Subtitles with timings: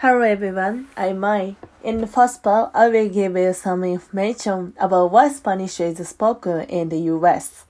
[0.00, 1.56] Hello everyone, I'm Mai.
[1.82, 6.60] In the first part, I will give you some information about why Spanish is spoken
[6.68, 7.64] in the US.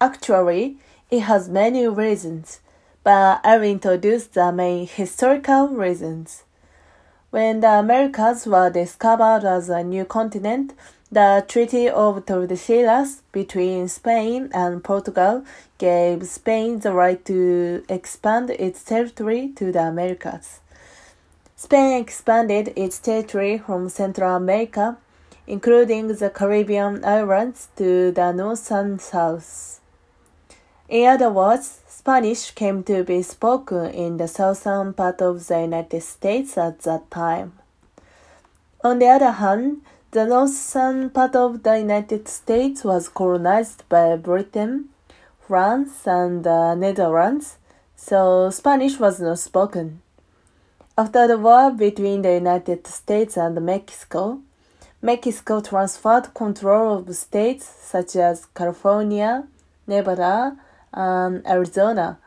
[0.00, 0.78] Actually,
[1.10, 2.60] it has many reasons,
[3.04, 6.44] but I will introduce the main historical reasons.
[7.28, 10.72] When the Americas were discovered as a new continent,
[11.12, 15.44] the Treaty of Tordesillas between Spain and Portugal
[15.76, 20.60] gave Spain the right to expand its territory to the Americas.
[21.62, 24.96] Spain expanded its territory from Central America,
[25.46, 29.78] including the Caribbean islands, to the north and south.
[30.88, 36.02] In other words, Spanish came to be spoken in the southern part of the United
[36.02, 37.52] States at that time.
[38.82, 44.88] On the other hand, the northern part of the United States was colonized by Britain,
[45.46, 47.58] France, and the Netherlands,
[47.96, 50.00] so Spanish was not spoken.
[51.00, 54.42] After the war between the United States and Mexico,
[55.00, 59.48] Mexico transferred control of states such as California,
[59.86, 60.58] Nevada,
[60.92, 62.18] and Arizona,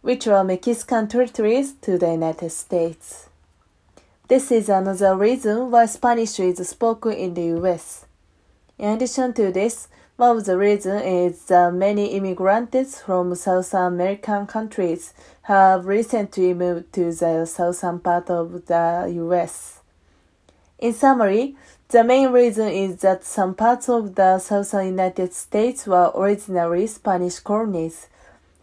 [0.00, 3.28] which were Mexican territories, to the United States.
[4.26, 8.06] This is another reason why Spanish is spoken in the US.
[8.76, 9.86] In addition to this,
[10.20, 16.92] one of the reasons is that many immigrants from South American countries have recently moved
[16.92, 19.80] to the southern part of the US.
[20.78, 21.56] In summary,
[21.88, 27.38] the main reason is that some parts of the southern United States were originally Spanish
[27.38, 28.08] colonies.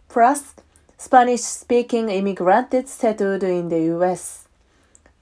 [0.08, 0.54] Plus,
[0.96, 4.46] Spanish speaking immigrants settled in the US.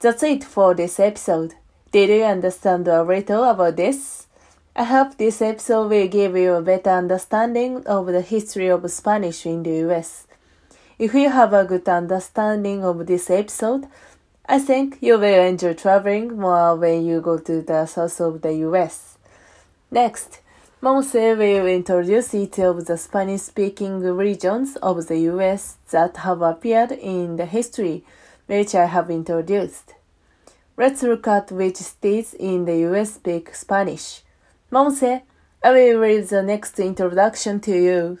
[0.01, 1.55] That's it for this episode.
[1.91, 4.26] Did you understand a little about this?
[4.79, 9.43] I hope this episode will give you a better understanding of the history of Spanish
[9.47, 10.27] in the US.
[10.99, 13.87] If you have a good understanding of this episode,
[14.45, 18.53] I think you will enjoy traveling more when you go to the south of the
[18.67, 19.17] US.
[19.89, 20.41] Next,
[20.79, 26.91] Monse will introduce each of the Spanish speaking regions of the US that have appeared
[26.91, 28.03] in the history,
[28.45, 29.95] which I have introduced.
[30.77, 34.21] Let's look at which states in the US speak Spanish.
[34.69, 35.21] Monse,
[35.63, 38.19] I will read the next introduction to you.